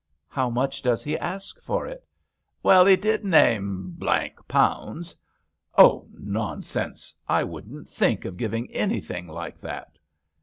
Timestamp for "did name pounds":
2.95-5.15